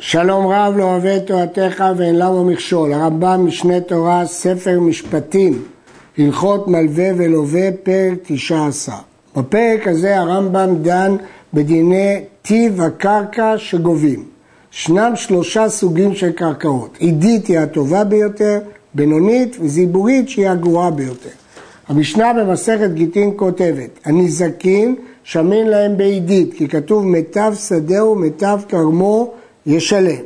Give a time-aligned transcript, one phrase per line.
[0.00, 2.92] שלום רב לא אוהב את תורתך ואין למה מכשול.
[2.92, 5.62] הרמב"ם משנה תורה, ספר משפטים,
[6.18, 8.92] הלכות מלווה ולווה, פרק תשע עשר.
[9.36, 11.16] בפרק הזה הרמב"ם דן
[11.54, 14.24] בדיני טיב הקרקע שגובים.
[14.70, 16.96] שנם שלושה סוגים של קרקעות.
[16.98, 18.58] עידית היא הטובה ביותר,
[18.94, 21.30] בינונית וזיבורית שהיא הגרועה ביותר.
[21.88, 29.32] המשנה במסכת גיטין כותבת, הנזקים שמין להם בעידית, כי כתוב מיטב שדהו מיטב כרמו
[29.68, 30.24] ישלם.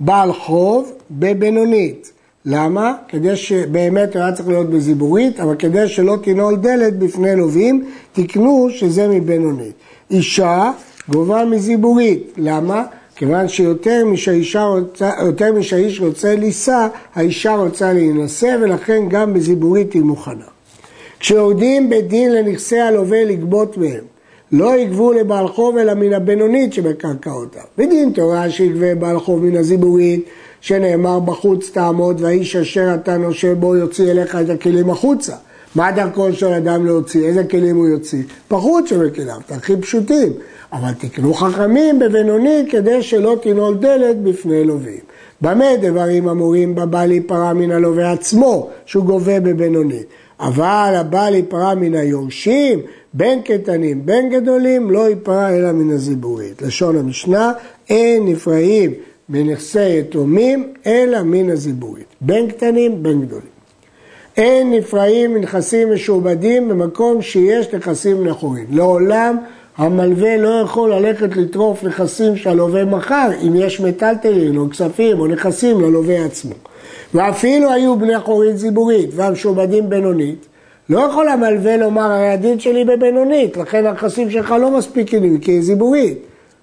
[0.00, 2.12] בעל חוב בבינונית.
[2.44, 2.94] למה?
[3.08, 9.08] כדי שבאמת היה צריך להיות בזיבורית, אבל כדי שלא תנעול דלת בפני לווים, תקנו שזה
[9.08, 9.72] מבינונית.
[10.10, 10.70] אישה
[11.08, 12.32] גובה מזיבורית.
[12.36, 12.84] למה?
[13.16, 14.04] כיוון שיותר
[15.54, 20.44] משהאיש רוצה לישא, האישה רוצה להינשא, ולכן גם בזיבורית היא מוכנה.
[21.20, 24.04] כשיורדים בדין לנכסי הלווה לגבות מהם,
[24.56, 27.62] לא יגבו לבעל חוב אלא מן הבינונית שבקרקעותיו.
[27.78, 30.24] בדין תורה שיגבה בעל חוב מן הזיבורית,
[30.60, 35.32] שנאמר בחוץ תעמוד והאיש אשר אתה נושה בו יוציא אליך את הכלים החוצה.
[35.74, 37.26] מה דרכו של אדם להוציא?
[37.26, 38.22] איזה כלים הוא יוציא?
[38.50, 40.32] בחוץ שבכליו, הכי פשוטים.
[40.72, 45.00] אבל תקנו חכמים בבינונית כדי שלא תנעול דלת בפני לווים.
[45.40, 50.06] במה דברים אמורים בבא להיפרע מן הלווה עצמו, שהוא גובה בבינונית.
[50.40, 52.80] אבל הבא להיפרע מן היורשים,
[53.14, 56.62] בין קטנים בין גדולים, לא ייפרע אלא מן הזיבורית.
[56.62, 57.52] לשון המשנה,
[57.90, 58.92] אין נפרעים
[59.28, 62.06] מנכסי יתומים, אלא מן הזיבורית.
[62.20, 63.54] בין קטנים בין גדולים.
[64.36, 68.66] אין נפרעים מנכסים משועבדים במקום שיש נכסים נכורים.
[68.70, 69.36] לעולם
[69.76, 75.80] המלווה לא יכול ללכת לטרוף נכסים שהלווה מכר אם יש מטלטלין או כספים או נכסים
[75.80, 76.54] ללווה עצמו.
[77.14, 80.46] ואפילו היו בני חורית ציבורית והמשועבדים בינונית,
[80.88, 85.62] לא יכול המלווה לומר הרי הדין שלי בבינונית, לכן הנכסים שלך לא מספיקים כי היא
[85.62, 86.18] זיבורית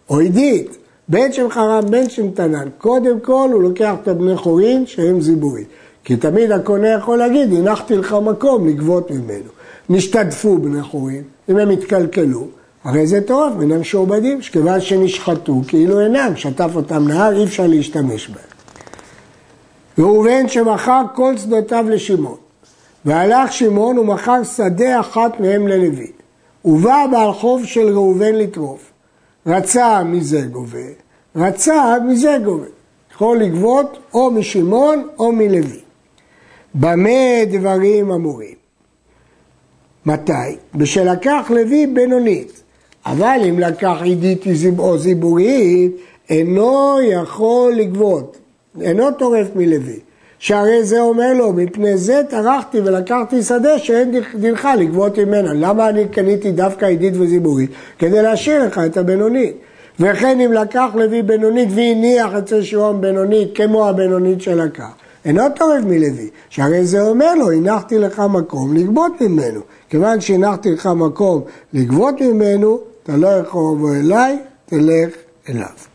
[0.10, 4.86] או עידית, בין שם חרם בין שם תנן, קודם כל הוא לוקח את הבני חורין
[4.86, 5.68] שהם זיבורית.
[6.04, 9.50] כי תמיד הקונה יכול להגיד, הנחתי לך מקום לגבות ממנו.
[9.90, 12.48] נשתדפו בני חורין, אם הם התקלקלו,
[12.84, 18.28] הרי זה טוב מן המשועבדים, שכיוון שנשחטו כאילו אינם, שטף אותם נהר, אי אפשר להשתמש
[18.28, 18.51] בהם.
[20.00, 22.38] ראובן שמכר כל שדותיו לשמעון,
[23.06, 26.12] והלך שמעון ומכר שדה אחת מהם ללוי.
[26.66, 28.92] ובא בעל חוב של ראובן לטרוף.
[29.46, 30.80] רצה מזה גובה,
[31.36, 32.66] רצה מזה גובה.
[33.14, 35.80] יכול לגבות או משמעון או מלוי.
[36.76, 38.56] במה דברים אמורים?
[40.06, 40.32] מתי?
[40.76, 42.64] בשלקח לוי בינונית.
[43.06, 44.44] אבל אם לקח עידית
[44.80, 45.92] או זיבורית,
[46.30, 48.38] אינו יכול לגבות,
[48.82, 50.00] אינו טורף מלוי.
[50.40, 55.54] שהרי זה אומר לו, מפני זה טרחתי ולקחתי שדה שאין דינך לגבות ממנה.
[55.54, 57.72] למה אני קניתי דווקא עידית וזיבורית?
[58.00, 59.56] כדי להשאיר לך את הבינונית.
[60.00, 64.92] וכן אם לקח לוי בינונית והניח אצל שמעון בינונית כמו הבינונית שלקח.
[65.26, 69.62] אינו טורף מלוי, שהרי זה אומר לו, הנחתי לך מקום לגבות ממנו.
[69.90, 71.42] כיוון שהנחתי לך מקום
[71.74, 75.10] לגבות ממנו, אתה לא יכול לבוא אליי, תלך
[75.50, 75.91] אליו.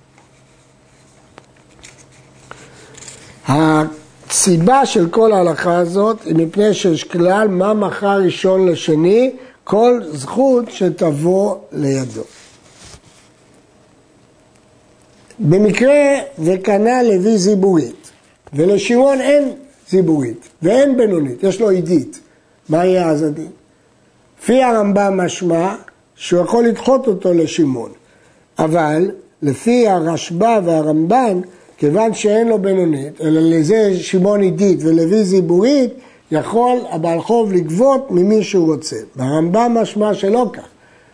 [3.49, 9.31] הסיבה של כל ההלכה הזאת היא מפני שיש כלל מה מכר ראשון לשני,
[9.65, 12.23] כל זכות שתבוא לידו.
[15.39, 18.11] במקרה וקנה לוי זיבורית,
[18.53, 19.53] ולשמעון אין
[19.89, 22.21] זיבורית ואין בינונית, יש לו עידית,
[22.69, 23.51] מה יהיה אז הדין?
[24.41, 25.75] לפי הרמב"ם משמע
[26.15, 27.91] שהוא יכול לדחות אותו לשמעון.
[28.59, 29.11] אבל
[29.43, 31.41] לפי הרשב"א והרמב"ן,
[31.79, 35.91] כיוון שאין לו בינונית, אלא לזה שמעון עידית ולוי זיבורית,
[36.31, 38.97] יכול הבעל חוב לגבות ממי שהוא רוצה.
[39.17, 40.63] והרמב"ם משמע שלא כך.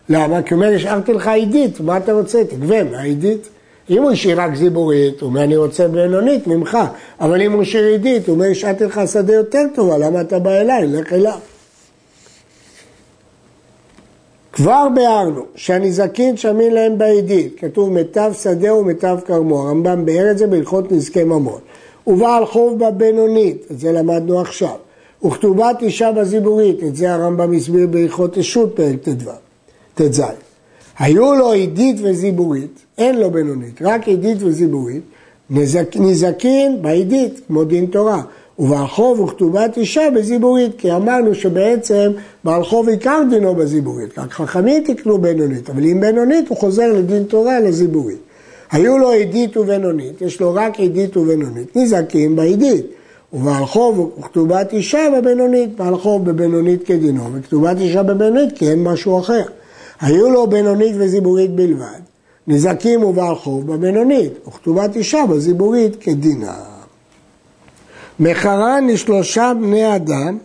[0.09, 0.41] למה?
[0.41, 2.43] כי הוא אומר, השארתי לך עידית, מה אתה רוצה?
[2.43, 3.49] תגבה מהעידית.
[3.89, 6.77] אם הוא השאיר רק זיבורית, הוא אומר, אני רוצה בינונית ממך.
[7.21, 10.51] אבל אם הוא השאיר עידית, הוא אומר, השארתי לך שדה יותר טובה, למה אתה בא
[10.51, 10.87] אליי?
[10.87, 11.39] לך אליו.
[14.53, 20.47] כבר ביארנו שהנזקין שמין להם בעדית, כתוב מיטב שדה ומיטב כרמו, הרמב"ם ביאר את זה
[20.47, 21.59] בהלכות נזקי ממון.
[22.07, 24.75] ובעל חוב בבינונית, את זה למדנו עכשיו.
[25.25, 29.29] וכתובת אישה בזיבורית, את זה הרמב"ם הסביר בהלכות אישות פרק ט"ו,
[29.95, 30.21] ט"ז.
[30.99, 35.03] היו לו עדית וזיבורית, אין לו בינונית, רק עדית וזיבורית,
[35.49, 38.21] נזק, נזקין בעדית, כמו דין תורה.
[38.59, 42.11] ובעל חוב וכתובת אישה בזיבורית, כי אמרנו שבעצם
[42.43, 47.23] בעל חוב עיקר דינו בזיבורית, רק חכמים תקנו בינונית, אבל אם בינונית הוא חוזר לדין
[47.23, 48.17] תורה לזיבורית.
[48.71, 52.85] היו לו עדית ובינונית, יש לו רק עדית ובינונית, נזקים בעדית.
[53.33, 59.19] ובעל חוב וכתובת אישה בבינונית, בעל חוב בבינונית כדינו, וכתובת אישה בבינונית כי אין משהו
[59.19, 59.43] אחר.
[60.01, 61.99] היו לו בינונית וזיבורית בלבד,
[62.47, 66.72] נזקים ובעל חוב בבינונית, וכתובת אישה בזיבורית כדינה.
[68.23, 70.37] מחרן לשלושה בני אדם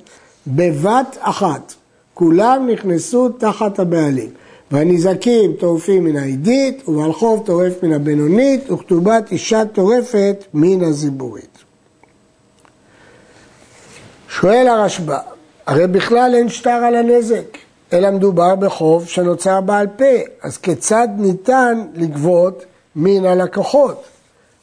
[0.46, 1.75] בבת אחת,
[2.14, 4.30] כולם נכנסו תחת הבעלים.
[4.70, 11.58] והנזקים טורפים מן העידית, ובעל חוב טורף מן הבינונית, וכתובת אישה טורפת מן הזיבורית.
[14.28, 15.19] שואל הרשב"א,
[15.66, 17.58] הרי בכלל אין שטר על הנזק,
[17.92, 20.04] אלא מדובר בחוב שנוצר בעל פה,
[20.42, 22.64] אז כיצד ניתן לגבות
[22.96, 24.04] מן הלקוחות?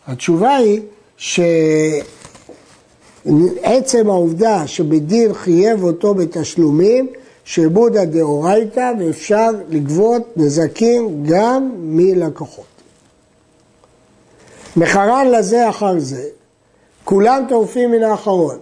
[0.07, 0.81] התשובה היא
[3.25, 7.07] שעצם העובדה שבדין חייב אותו בתשלומים,
[7.43, 12.65] שעבודה דאורייתא ואפשר לגבות נזקים גם מלקוחות.
[14.77, 16.23] מחרן לזה אחר זה,
[17.03, 18.57] כולם טורפים מן האחרון.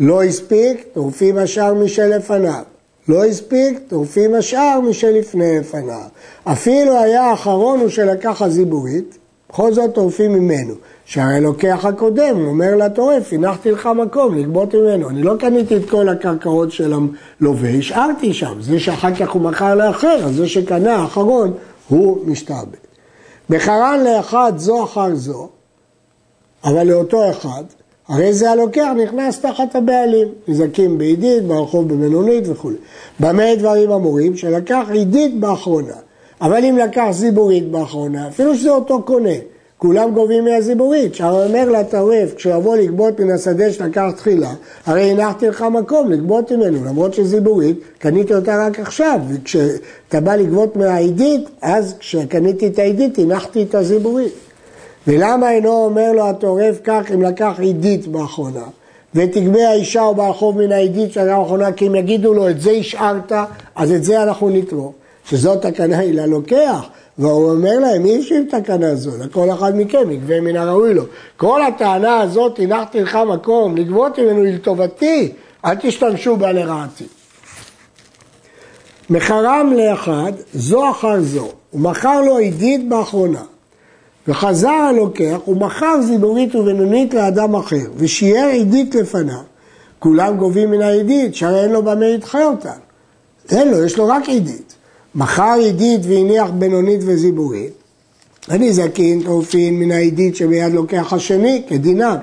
[0.00, 2.62] לא הספיק, טורפים השאר משלפניו.
[3.08, 6.08] לא הספיק, טורפים השאר משלפני לפניו.
[6.44, 9.17] אפילו היה האחרון הוא שלקח הזיבורית,
[9.50, 10.74] בכל זאת טורפים ממנו.
[11.04, 15.10] שהרי לוקח הקודם, אומר לטורף, הנחתי לך מקום לגבות ממנו.
[15.10, 16.92] אני לא קניתי את כל הקרקעות של
[17.40, 18.56] הלווה, השארתי שם.
[18.60, 21.52] זה שאחר כך הוא מכר לאחר, אז זה שקנה האחרון
[21.88, 22.78] הוא משתעבד.
[23.50, 25.48] בחרן לאחד זו אחר זו,
[26.64, 27.64] אבל לאותו אחד,
[28.08, 32.70] הרי זה הלוקח נכנס תחת הבעלים, נזקים בעידית, ברחוב במלונית וכו'.
[33.20, 34.36] במה דברים אמורים?
[34.36, 35.96] שלקח עידית באחרונה,
[36.40, 39.34] אבל אם לקח זיבורית באחרונה, אפילו שזה אותו קונה,
[39.78, 44.50] כולם גובים מהזיבורית, שהרי אומר לטרף, כשיבוא לגבות מן השדה שלקח תחילה,
[44.86, 50.76] הרי הנחתי לך מקום לגבות ממנו, למרות שזיבורית, קניתי אותה רק עכשיו, וכשאתה בא לגבות
[50.76, 54.32] מהעידית, אז כשקניתי את העידית, הנחתי את הזיבורית.
[55.06, 58.64] ולמה אינו אומר לו הטורף כך אם לקח עידית באחרונה?
[59.14, 62.70] ותגבה האישה או בעל חוב מן העידית של האחרונה, כי אם יגידו לו את זה
[62.70, 63.32] השארת,
[63.76, 64.92] אז את זה אנחנו נתרום.
[65.28, 66.88] שזאת תקנה היא ללוקח.
[67.18, 69.10] והוא אומר להם, מי ישיב תקנה זו?
[69.24, 71.02] לכל אחד מכם יגבה מן הראוי לו.
[71.36, 75.32] כל הטענה הזאת, הנחתי לך מקום לגבות ממנו לטובתי,
[75.64, 77.04] אל תשתמשו בה לרעתי.
[79.10, 83.42] מחרם לאחד, זו אחר זו, הוא מכר לו עידית באחרונה.
[84.28, 89.42] וחזר הלוקח ומכר זיבורית ובינונית לאדם אחר, ושיער עידית לפניו.
[89.98, 92.72] כולם גובים מן העידית, שהרי אין לו במה לדחה אותה.
[93.50, 94.77] אין לו, יש לו רק עידית.
[95.14, 97.72] מכר עידית והניח בינונית וזיבורית,
[98.48, 102.16] הנזקין טורפין מן העידית שביד לוקח השני, כדינם.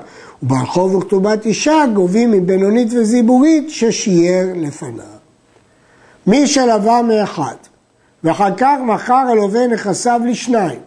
[0.43, 5.05] וברחוב וכתובת אישה גובים מבינונית וזיבורית ששיער לפניו.
[6.27, 7.55] מי שלווה מאחד,
[8.23, 10.79] ואחר כך מכר הלווה נכסיו לשניים,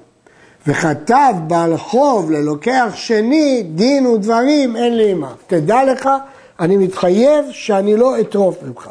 [0.67, 5.35] וכתב בעל חוב ללוקח שני, דין ודברים אין לי עמך.
[5.47, 6.09] תדע לך,
[6.61, 8.91] אני מתחייב שאני לא אטרוף ממך.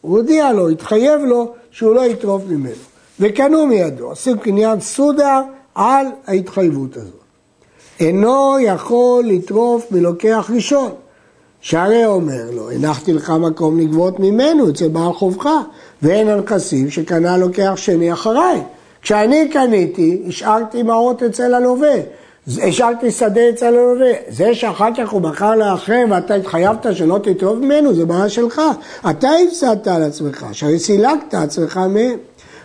[0.00, 2.72] הוא הודיע לו, התחייב לו שהוא לא יטרוף ממנו.
[3.20, 5.42] וקנו מידו, עושים קניין סודה
[5.74, 7.20] על ההתחייבות הזאת.
[8.00, 10.90] אינו יכול לטרוף מלוקח ראשון.
[11.60, 15.48] שהרי אומר לו, הנחתי לך מקום לגבות ממנו אצל בעל חובך,
[16.02, 18.62] ואין הנכסים שקנה לוקח שני אחריי.
[19.02, 21.96] כשאני קניתי, השארתי מעות אצל הלווה.
[22.62, 24.12] השארתי שדה אצל הלווה.
[24.28, 28.62] זה שאחר כך הוא מכר לאחר ואתה התחייבת שלא תטרוף ממנו, זה בעיה שלך.
[29.10, 32.16] אתה הפסדת על עצמך, שהרי סילקת עצמך מהם.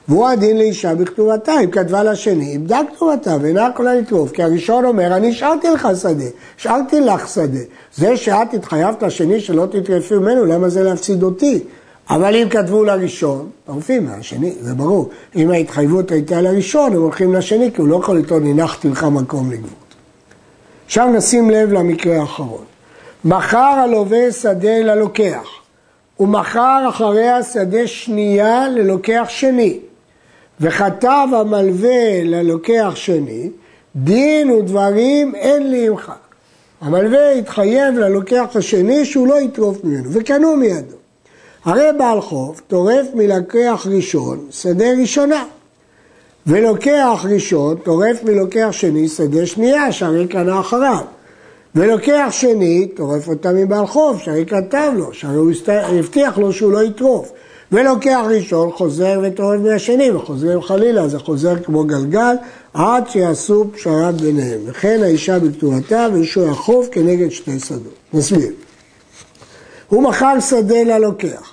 [0.08, 5.18] והוא הדין לאישה בכתובתה, אם כתבה לשני, איבדה כתובתה ואינה יכולה לטרוף, כי הראשון אומר,
[5.18, 6.24] אני השארתי לך שדה,
[6.60, 7.60] השארתי לך שדה.
[7.96, 11.64] זה שאת התחייבת לשני שלא תטרפי ממנו, למה זה להפסיד אותי?
[12.10, 15.10] אבל אם כתבו לראשון, טורפים מהשני, זה ברור.
[15.36, 19.52] אם ההתחייבות הייתה לראשון, הם הולכים לשני, כי הוא לא יכול לטעון, הנחתי לך מקום
[19.52, 19.96] לגבות.
[20.86, 22.64] עכשיו נשים לב למקרה האחרון.
[23.26, 25.48] מכר הלווה שדה ללוקח,
[26.20, 29.80] ומכר אחריה שדה שנייה ללוקח שני,
[30.60, 33.50] וכתב המלווה ללוקח שני,
[33.96, 36.12] דין ודברים אין לי עמך.
[36.82, 41.03] המלווה התחייב ללוקח השני שהוא לא יטרוף ממנו, וקנו מידו.
[41.66, 45.44] הרי בעל חוב טורף מלקח ראשון שדה ראשונה,
[46.48, 51.02] ולוקח ראשון טורף מלוקח שני שדה שנייה, שהרי קנה אחריו.
[51.76, 55.52] ולוקח שני, טורף אותה מבעל חוב, שהרי כתב לו, שהרי הוא
[56.00, 57.32] הבטיח לו שהוא לא יטרוף.
[57.72, 62.36] ולוקח ראשון, חוזר וטורף מהשני, וחוזרים חלילה, זה חוזר כמו גלגל,
[62.74, 64.60] עד שיעשו פשרה ביניהם.
[64.66, 67.94] וכן האישה בכתובתה ואישו החוב כנגד שתי שדות.
[68.14, 68.52] נסביר.
[69.90, 71.53] הוא מכר שדה ללוקח,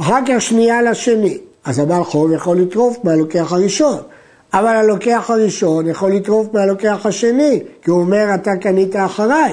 [0.00, 3.98] אחר כך שנייה לשני, אז הבעל חוב יכול לטרוף מהלוקח הראשון,
[4.54, 9.52] אבל הלוקח הראשון יכול לטרוף מהלוקח השני, כי הוא אומר אתה קנית אחריי,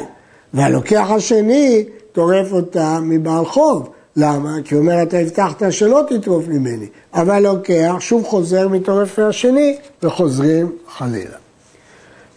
[0.54, 4.58] והלוקח השני טורף אותה מבעל חוב, למה?
[4.66, 10.72] כי הוא אומר, אתה הבטחת שלא תטרוף ממני, אבל לוקח, שוב חוזר מטורף מהשני, וחוזרים
[10.98, 11.38] חלילה.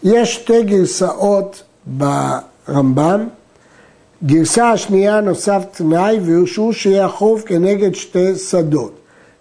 [0.03, 3.29] יש שתי גרסאות ברמב"ם.
[4.25, 8.93] גרסה השנייה נוסף תנאי, והוא שיהיה החוב כנגד שתי שדות.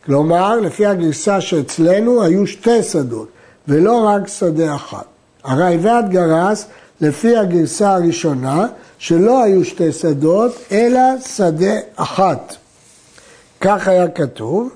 [0.05, 3.27] כלומר, לפי הגרסה שאצלנו היו שתי שדות,
[3.67, 5.05] ולא רק שדה אחת.
[5.43, 6.65] הראיבד גרס
[7.01, 8.67] לפי הגרסה הראשונה,
[8.97, 11.01] שלא היו שתי שדות, אלא
[11.35, 12.55] שדה אחת.
[13.61, 14.69] כך היה כתוב.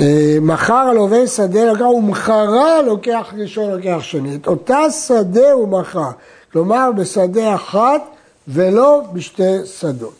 [0.00, 4.36] אה, מכר הלווה שדה לקח, ומכרה לוקח ראשון, לוקח שני.
[4.36, 6.10] את אותה שדה הוא מכר.
[6.52, 8.02] כלומר, בשדה אחת
[8.48, 10.14] ולא בשתי שדות.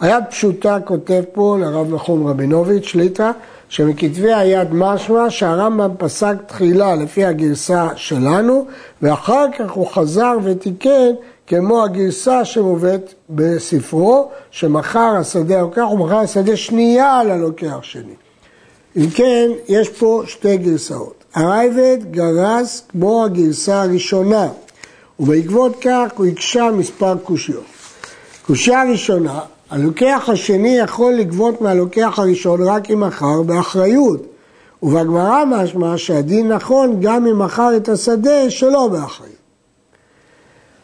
[0.00, 3.32] היד פשוטה כותב פה לרב נחום רבינוביץ', שליטה,
[3.68, 8.66] שמכתבי היד משמע שהרמב"ם פסק תחילה לפי הגרסה שלנו,
[9.02, 11.10] ואחר כך הוא חזר ותיקן
[11.46, 18.14] כמו הגרסה שמובאת בספרו, שמכר השדה הלוקח ומכר השדה שנייה על הלוקח שני.
[18.96, 21.24] אם כן, יש פה שתי גרסאות.
[21.34, 24.48] הרייבד גרס כמו הגרסה הראשונה,
[25.20, 27.64] ובעקבות כך הוא הקשה מספר קושיות.
[28.46, 34.22] קושייה ראשונה, הלוקח השני יכול לגבות מהלוקח הראשון רק אם מכר באחריות.
[34.82, 39.32] ובגמרא משמע שהדין נכון גם אם מכר את השדה שלא באחריות.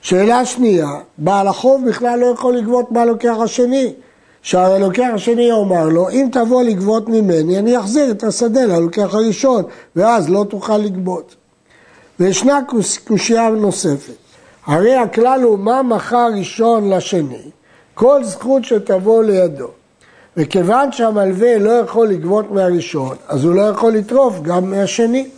[0.01, 0.89] שאלה שנייה,
[1.19, 3.93] בעל החוב בכלל לא יכול לגבות מהלוקח השני.
[4.43, 9.63] שהרי הלוקח השני אומר לו, אם תבוא לגבות ממני, אני אחזיר את השדה ללוקח הראשון,
[9.97, 11.35] ואז לא תוכל לגבות.
[12.21, 12.61] וישנה
[13.05, 14.24] קושייה נוספת.
[14.67, 17.51] הרי הכלל הוא מה מכר ראשון לשני,
[17.95, 19.69] כל זכות שתבוא לידו.
[20.37, 25.29] וכיוון שהמלווה לא יכול לגבות מהראשון, אז הוא לא יכול לטרוף גם מהשני.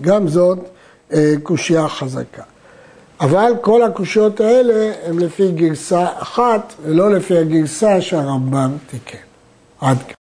[0.00, 0.58] גם זאת
[1.12, 2.42] אה, קושייה חזקה.
[3.20, 9.18] אבל כל הקושיות האלה הן לפי גרסה אחת ולא לפי הגרסה שהרמב"ם תיקן.
[9.80, 10.17] עד כאן.